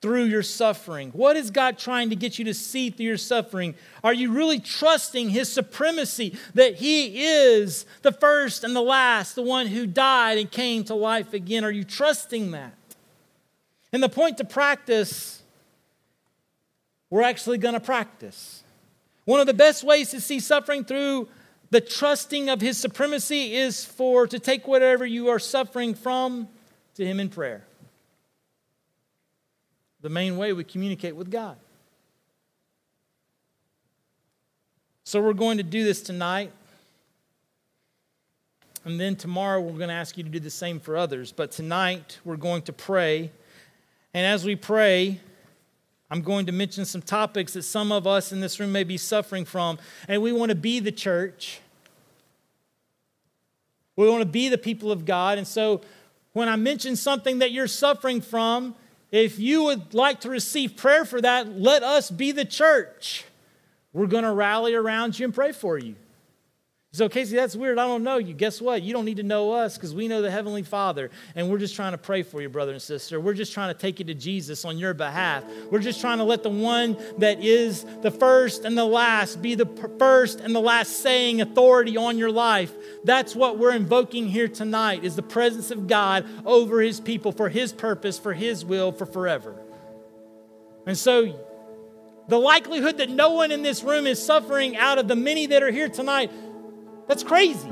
[0.00, 1.10] through your suffering?
[1.10, 3.74] What is God trying to get you to see through your suffering?
[4.02, 9.42] Are you really trusting His supremacy that He is the first and the last, the
[9.42, 11.64] one who died and came to life again?
[11.64, 12.74] Are you trusting that?
[13.92, 15.42] And the point to practice,
[17.10, 18.62] we're actually going to practice.
[19.24, 21.28] One of the best ways to see suffering through
[21.70, 26.48] the trusting of His supremacy is for to take whatever you are suffering from
[26.94, 27.64] to Him in prayer
[30.02, 31.56] the main way we communicate with God.
[35.04, 36.52] So we're going to do this tonight.
[38.84, 41.32] And then tomorrow we're going to ask you to do the same for others.
[41.32, 43.30] But tonight we're going to pray.
[44.14, 45.20] And as we pray,
[46.10, 48.96] I'm going to mention some topics that some of us in this room may be
[48.96, 49.78] suffering from.
[50.08, 51.60] And we want to be the church.
[53.96, 55.38] We want to be the people of God.
[55.38, 55.82] And so
[56.32, 58.74] when I mention something that you're suffering from,
[59.12, 63.24] if you would like to receive prayer for that, let us be the church.
[63.92, 65.96] We're going to rally around you and pray for you.
[66.92, 67.78] So, Casey, that's weird.
[67.78, 68.34] I don't know you.
[68.34, 68.82] Guess what?
[68.82, 71.10] You don't need to know us because we know the Heavenly Father.
[71.36, 73.20] And we're just trying to pray for you, brother and sister.
[73.20, 75.44] We're just trying to take you to Jesus on your behalf.
[75.70, 79.54] We're just trying to let the one that is the first and the last be
[79.54, 79.66] the
[80.00, 82.72] first and the last saying authority on your life.
[83.04, 87.48] That's what we're invoking here tonight is the presence of God over his people for
[87.48, 89.54] his purpose, for his will, for forever.
[90.86, 91.38] And so
[92.26, 95.62] the likelihood that no one in this room is suffering out of the many that
[95.62, 96.32] are here tonight
[97.10, 97.68] that's crazy.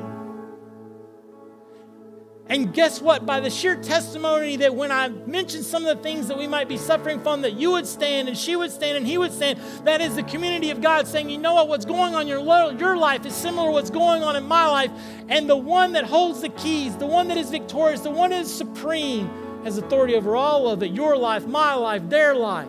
[2.48, 3.24] And guess what?
[3.24, 6.68] By the sheer testimony that when I mentioned some of the things that we might
[6.68, 9.60] be suffering from, that you would stand and she would stand and he would stand,
[9.84, 11.68] that is the community of God saying, you know what?
[11.68, 12.40] What's going on in your,
[12.72, 14.90] your life is similar to what's going on in my life.
[15.28, 18.40] And the one that holds the keys, the one that is victorious, the one that
[18.40, 19.30] is supreme,
[19.62, 22.66] has authority over all of it your life, my life, their life.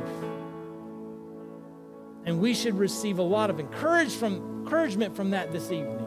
[2.25, 5.98] And we should receive a lot of encouragement from that this evening.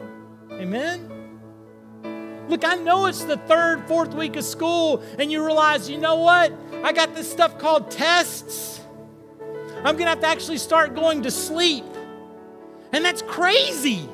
[0.62, 2.48] Amen?
[2.48, 6.16] Look, I know it's the third, fourth week of school, and you realize, you know
[6.16, 6.52] what?
[6.84, 8.80] I got this stuff called tests.
[9.78, 11.84] I'm going to have to actually start going to sleep.
[12.92, 14.08] And that's crazy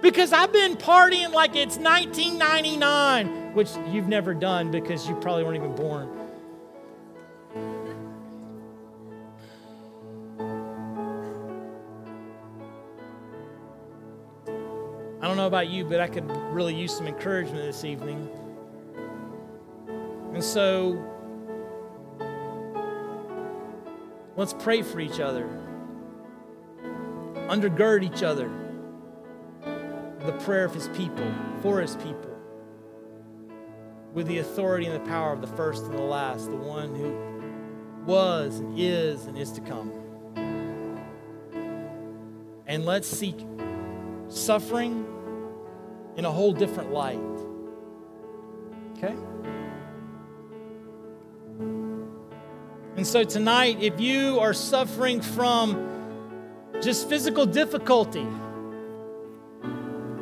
[0.00, 5.56] because I've been partying like it's 1999, which you've never done because you probably weren't
[5.56, 6.08] even born.
[15.42, 18.28] Know about you, but I could really use some encouragement this evening.
[20.32, 21.04] And so,
[24.36, 25.48] let's pray for each other,
[27.48, 28.50] undergird each other
[30.20, 31.28] the prayer of his people,
[31.60, 32.30] for his people,
[34.12, 38.04] with the authority and the power of the first and the last, the one who
[38.06, 39.90] was and is and is to come.
[42.68, 43.44] And let's seek
[44.28, 45.08] suffering
[46.16, 47.18] in a whole different light.
[48.96, 49.14] Okay?
[52.96, 55.88] And so tonight, if you are suffering from
[56.82, 58.26] just physical difficulty,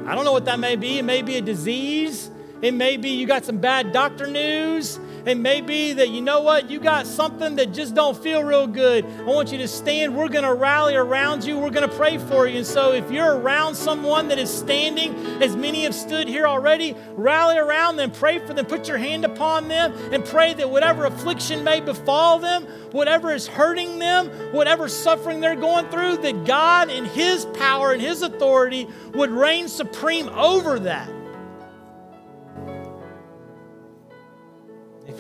[0.07, 0.99] I don't know what that may be.
[0.99, 2.31] It may be a disease.
[2.63, 4.99] It may be you got some bad doctor news.
[5.27, 8.67] It may be that you know what, you got something that just don't feel real
[8.67, 9.05] good.
[9.05, 10.17] I want you to stand.
[10.17, 11.59] We're going to rally around you.
[11.59, 12.59] We're going to pray for you.
[12.59, 16.95] And so if you're around someone that is standing, as many have stood here already,
[17.13, 21.05] rally around them, pray for them, put your hand upon them, and pray that whatever
[21.05, 26.91] affliction may befall them, whatever is hurting them, whatever suffering they're going through, that God
[26.91, 31.20] in His power and His authority would reign supreme over that.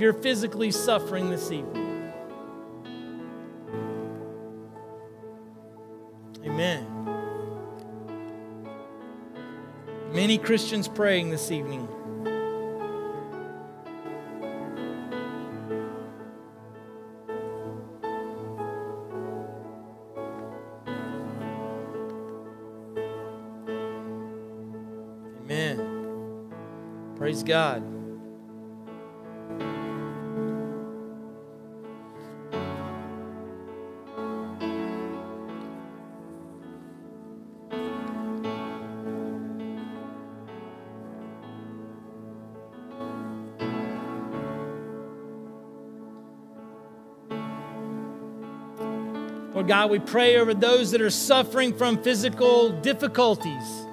[0.00, 2.10] If you're physically suffering this evening.
[6.42, 6.86] Amen.
[10.10, 11.86] Many Christians praying this evening.
[25.44, 26.48] Amen.
[27.16, 27.99] Praise God.
[49.60, 53.84] Lord God, we pray over those that are suffering from physical difficulties.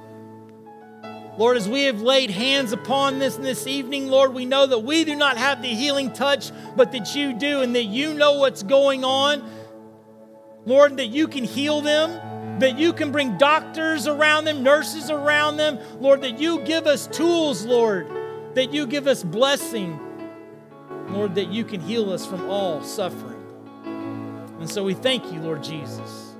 [1.37, 5.03] Lord, as we have laid hands upon this this evening, Lord, we know that we
[5.03, 8.63] do not have the healing touch, but that you do, and that you know what's
[8.63, 9.43] going on.
[10.65, 15.57] Lord, that you can heal them, that you can bring doctors around them, nurses around
[15.57, 15.79] them.
[15.99, 18.07] Lord, that you give us tools, Lord,
[18.53, 19.99] that you give us blessing.
[21.09, 23.36] Lord, that you can heal us from all suffering.
[24.67, 26.35] And so we thank you, Lord Jesus.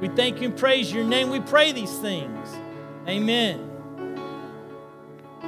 [0.00, 1.28] We thank you and praise your name.
[1.28, 2.48] We pray these things.
[3.06, 3.70] Amen.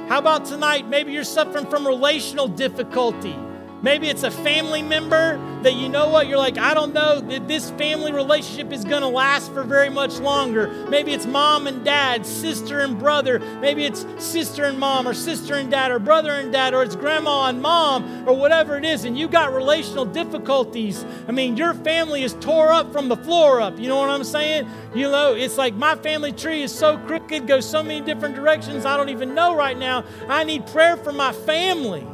[0.09, 0.87] How about tonight?
[0.87, 3.35] Maybe you're suffering from relational difficulty.
[3.83, 7.49] Maybe it's a family member that you know what, you're like, I don't know that
[7.49, 10.69] this family relationship is going to last for very much longer.
[10.89, 13.39] Maybe it's mom and dad, sister and brother.
[13.59, 16.95] Maybe it's sister and mom, or sister and dad, or brother and dad, or it's
[16.95, 21.05] grandma and mom, or whatever it is, and you got relational difficulties.
[21.27, 23.77] I mean, your family is tore up from the floor up.
[23.77, 24.65] You know what I'm saying?
[24.95, 28.85] You know, it's like my family tree is so crooked, goes so many different directions,
[28.85, 30.05] I don't even know right now.
[30.29, 32.07] I need prayer for my family.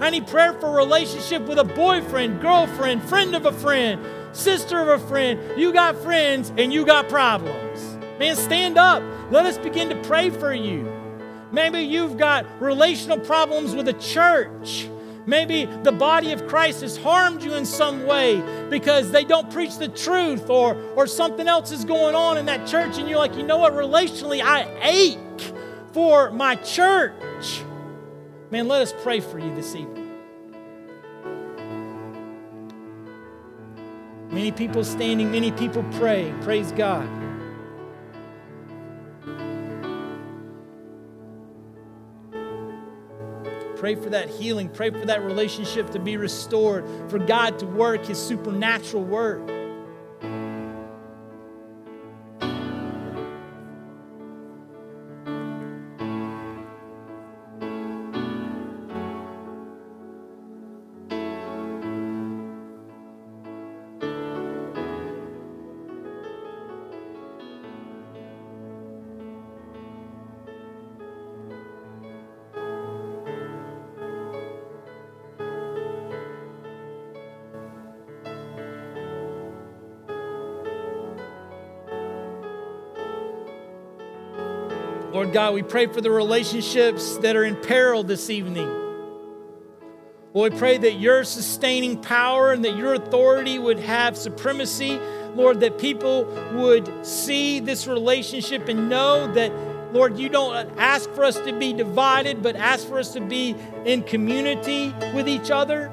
[0.00, 4.00] I need prayer for relationship with a boyfriend, girlfriend, friend of a friend,
[4.32, 5.40] sister of a friend.
[5.58, 7.96] You got friends and you got problems.
[8.18, 9.02] Man, stand up.
[9.30, 10.90] Let us begin to pray for you.
[11.50, 14.88] Maybe you've got relational problems with a church.
[15.26, 19.76] Maybe the body of Christ has harmed you in some way because they don't preach
[19.76, 23.36] the truth or, or something else is going on in that church, and you're like,
[23.36, 23.74] you know what?
[23.74, 25.52] Relationally, I ache
[25.92, 27.62] for my church.
[28.50, 30.10] Man, let us pray for you this evening.
[34.30, 36.40] Many people standing, many people praying.
[36.40, 37.06] Praise God.
[43.76, 44.70] Pray for that healing.
[44.70, 49.57] Pray for that relationship to be restored, for God to work His supernatural work.
[85.28, 88.66] Lord God, we pray for the relationships that are in peril this evening.
[90.32, 94.98] Lord, we pray that your sustaining power and that your authority would have supremacy.
[95.34, 96.24] Lord, that people
[96.54, 99.52] would see this relationship and know that,
[99.92, 103.54] Lord, you don't ask for us to be divided, but ask for us to be
[103.84, 105.92] in community with each other.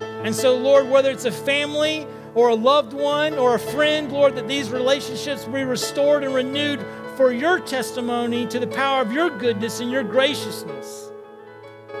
[0.00, 4.36] And so, Lord, whether it's a family or a loved one or a friend, Lord,
[4.36, 6.86] that these relationships be restored and renewed
[7.16, 11.10] for your testimony to the power of your goodness and your graciousness.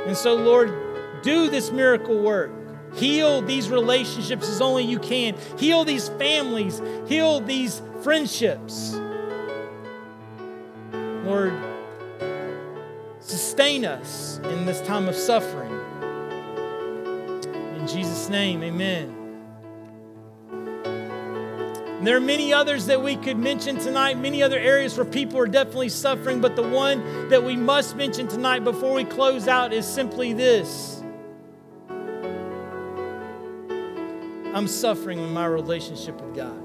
[0.06, 2.52] And so, Lord, do this miracle work.
[2.94, 5.36] Heal these relationships as only you can.
[5.58, 6.80] Heal these families.
[7.06, 8.94] Heal these friendships.
[11.24, 11.52] Lord,
[13.20, 15.72] sustain us in this time of suffering.
[17.76, 19.15] In Jesus' name, amen.
[21.96, 25.38] And there are many others that we could mention tonight, many other areas where people
[25.38, 29.72] are definitely suffering, but the one that we must mention tonight before we close out
[29.72, 31.02] is simply this
[34.54, 36.62] I'm suffering in my relationship with God.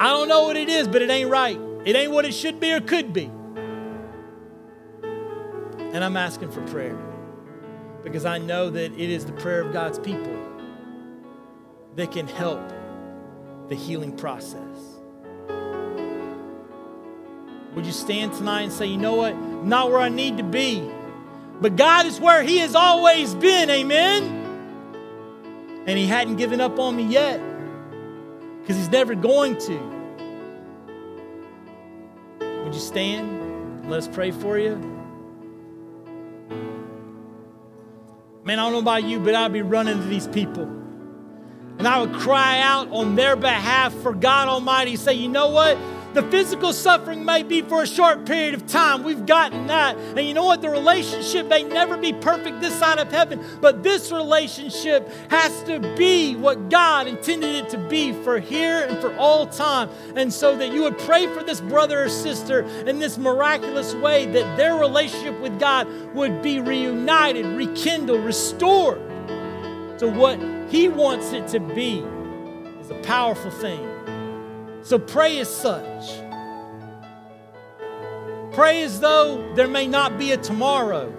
[0.00, 1.60] I don't know what it is, but it ain't right.
[1.84, 3.30] It ain't what it should be or could be.
[5.02, 6.98] And I'm asking for prayer
[8.02, 10.37] because I know that it is the prayer of God's people
[11.96, 12.60] that can help
[13.68, 14.62] the healing process.
[17.74, 19.36] Would you stand tonight and say, you know what?
[19.36, 20.90] Not where I need to be,
[21.60, 23.70] but God is where He has always been.
[23.70, 24.34] Amen.
[25.86, 27.40] And He hadn't given up on me yet
[28.60, 29.78] because He's never going to.
[32.64, 33.88] Would you stand?
[33.88, 34.76] Let us pray for you.
[38.44, 40.77] Man, I don't know about you, but I'd be running to these people.
[41.78, 45.78] And I would cry out on their behalf for God Almighty, say, you know what?
[46.14, 49.04] The physical suffering may be for a short period of time.
[49.04, 49.96] We've gotten that.
[49.96, 50.62] And you know what?
[50.62, 55.78] The relationship may never be perfect this side of heaven, but this relationship has to
[55.96, 59.90] be what God intended it to be for here and for all time.
[60.16, 64.26] And so that you would pray for this brother or sister in this miraculous way
[64.26, 68.98] that their relationship with God would be reunited, rekindled, restored
[69.98, 72.04] to what He wants it to be
[72.80, 73.86] is a powerful thing.
[74.82, 76.20] So pray as such.
[78.52, 81.14] Pray as though there may not be a tomorrow.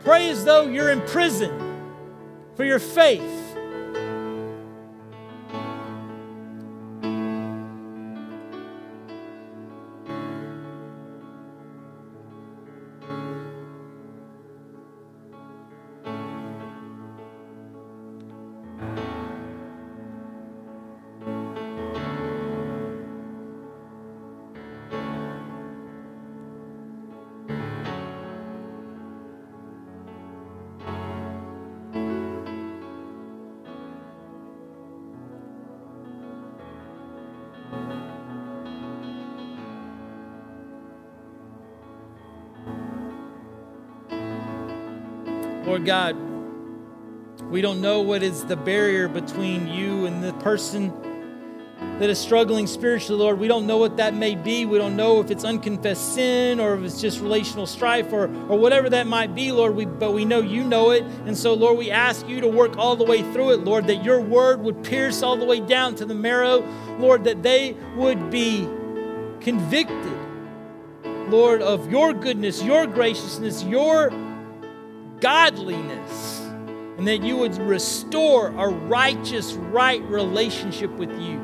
[0.00, 1.52] Pray as though you're in prison
[2.54, 3.45] for your faith.
[45.66, 46.16] Lord God,
[47.50, 50.92] we don't know what is the barrier between you and the person
[51.98, 53.40] that is struggling spiritually, Lord.
[53.40, 54.64] We don't know what that may be.
[54.64, 58.56] We don't know if it's unconfessed sin or if it's just relational strife or, or
[58.56, 59.74] whatever that might be, Lord.
[59.74, 61.02] We, but we know you know it.
[61.26, 64.04] And so, Lord, we ask you to work all the way through it, Lord, that
[64.04, 66.64] your word would pierce all the way down to the marrow,
[67.00, 68.68] Lord, that they would be
[69.40, 70.16] convicted,
[71.28, 74.12] Lord, of your goodness, your graciousness, your
[75.20, 76.40] godliness,
[76.98, 81.40] and that you would restore a righteous, right relationship with you.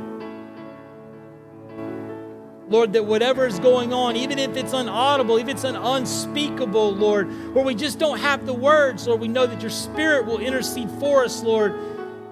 [2.69, 7.55] Lord, that whatever is going on, even if it's unaudible, if it's an unspeakable, Lord,
[7.55, 10.91] where we just don't have the words, Lord, we know that your Spirit will intercede
[10.99, 11.75] for us, Lord,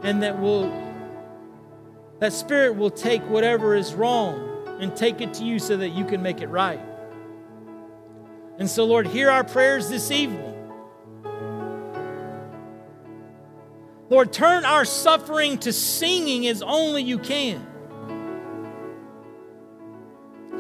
[0.03, 0.73] and that will
[2.21, 6.05] that Spirit will take whatever is wrong and take it to you so that you
[6.05, 6.81] can make it right.
[8.59, 10.50] And so, Lord, hear our prayers this evening.
[14.11, 17.65] Lord, turn our suffering to singing as only you can.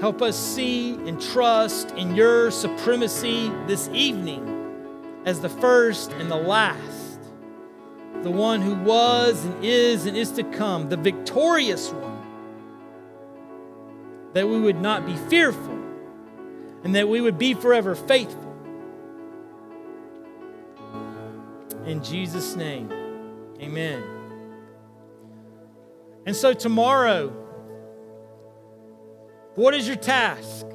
[0.00, 6.36] Help us see and trust in your supremacy this evening as the first and the
[6.36, 7.20] last,
[8.22, 12.18] the one who was and is and is to come, the victorious one.
[14.32, 15.76] That we would not be fearful
[16.84, 18.46] and that we would be forever faithful.
[21.84, 22.99] In Jesus' name.
[23.60, 24.02] Amen.
[26.26, 27.28] And so, tomorrow,
[29.54, 30.66] what is your task?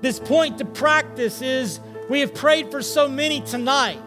[0.00, 1.78] This point to practice is
[2.10, 3.98] we have prayed for so many tonight.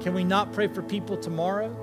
[0.00, 1.82] Can we not pray for people tomorrow?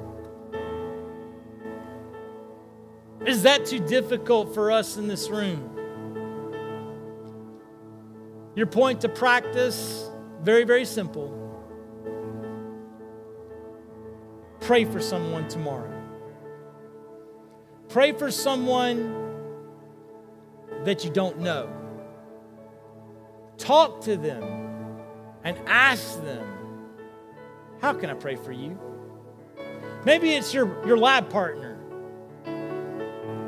[3.25, 5.69] Is that too difficult for us in this room?
[8.55, 10.09] Your point to practice,
[10.41, 11.42] very, very simple.
[14.63, 15.91] Pray for someone tomorrow.
[17.89, 19.13] Pray for someone
[20.85, 21.69] that you don't know.
[23.57, 24.41] Talk to them
[25.43, 26.47] and ask them,
[27.81, 28.79] How can I pray for you?
[30.05, 31.77] Maybe it's your, your lab partner.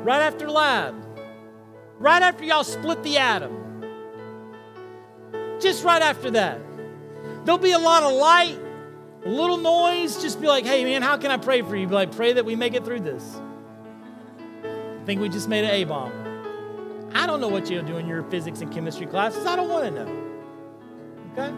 [0.04, 0.94] Right after lab,
[1.98, 3.84] right after y'all split the atom,
[5.60, 6.60] just right after that.
[7.46, 8.58] There'll be a lot of light
[9.26, 11.86] little noise, just be like, hey, man, how can I pray for you?
[11.86, 13.40] Be like, pray that we make it through this.
[14.64, 16.12] I think we just made an A bomb.
[17.14, 19.46] I don't know what you'll do in your physics and chemistry classes.
[19.46, 20.22] I don't want to know.
[21.32, 21.52] Okay?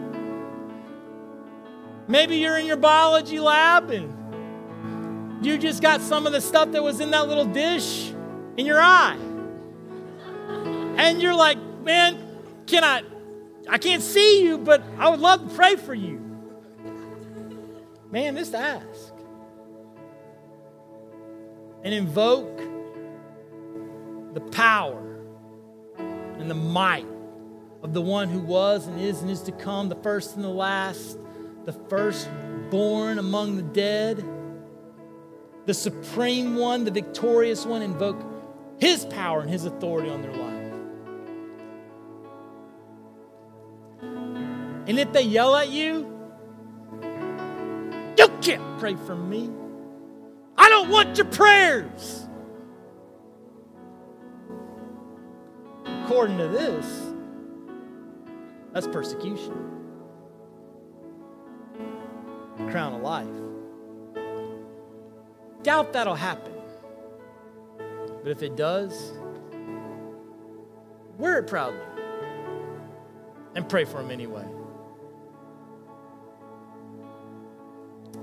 [2.07, 6.83] Maybe you're in your biology lab and you just got some of the stuff that
[6.83, 8.11] was in that little dish
[8.57, 9.17] in your eye.
[10.97, 12.17] And you're like, man,
[12.65, 13.03] can I?
[13.67, 16.28] I can't see you, but I would love to pray for you.
[18.11, 19.13] Man, just ask.
[21.83, 22.57] And invoke
[24.33, 25.21] the power
[25.97, 27.05] and the might
[27.83, 30.49] of the one who was and is and is to come, the first and the
[30.49, 31.17] last,
[31.65, 34.25] the firstborn among the dead,
[35.65, 37.81] the supreme one, the victorious one.
[37.81, 38.25] Invoke
[38.79, 40.55] his power and his authority on their life.
[44.87, 46.08] And if they yell at you,
[48.41, 49.49] can't pray for me.
[50.57, 52.27] I don't want your prayers.
[56.03, 57.13] According to this,
[58.73, 59.53] that's persecution.
[62.69, 63.27] Crown of life.
[65.63, 66.53] Doubt that'll happen.
[68.23, 69.13] But if it does,
[71.17, 71.79] wear it proudly
[73.55, 74.45] and pray for him anyway.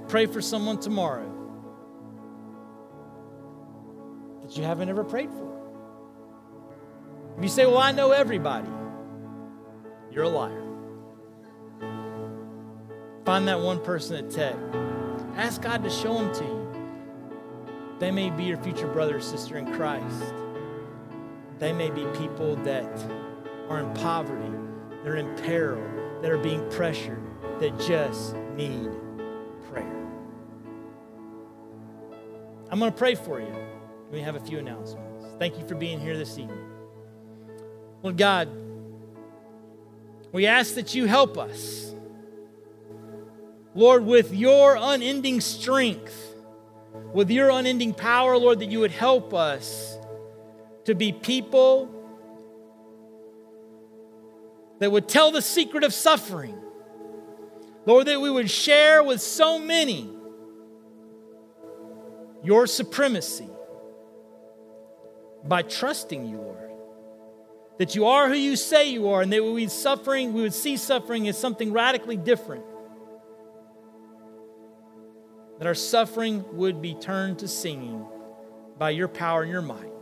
[0.08, 1.32] Pray for someone tomorrow
[4.42, 5.52] that you haven't ever prayed for.
[7.36, 8.68] If you say, Well, I know everybody,
[10.10, 10.62] you're a liar.
[13.24, 14.56] Find that one person at Tech.
[15.34, 16.66] Ask God to show them to you.
[17.98, 20.32] They may be your future brother or sister in Christ.
[21.58, 23.04] They may be people that
[23.68, 24.52] are in poverty,
[25.02, 25.82] they're in peril,
[26.22, 27.22] that are being pressured,
[27.58, 28.90] that just need
[32.76, 33.56] I'm going to pray for you.
[34.12, 35.24] We have a few announcements.
[35.38, 36.60] Thank you for being here this evening.
[38.02, 38.50] Lord God,
[40.30, 41.94] we ask that you help us.
[43.74, 46.34] Lord, with your unending strength,
[47.14, 49.96] with your unending power, Lord, that you would help us
[50.84, 51.88] to be people
[54.80, 56.58] that would tell the secret of suffering.
[57.86, 60.10] Lord, that we would share with so many
[62.42, 63.48] your supremacy
[65.44, 66.70] by trusting you, Lord.
[67.78, 70.76] That you are who you say you are, and that we suffering, we would see
[70.76, 72.64] suffering as something radically different.
[75.58, 78.06] That our suffering would be turned to singing
[78.78, 79.92] by your power and your might.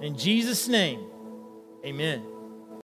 [0.00, 1.04] In Jesus' name,
[1.84, 2.35] amen.